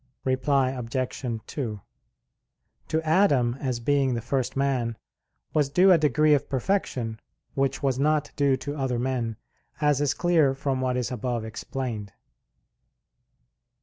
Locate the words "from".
10.55-10.81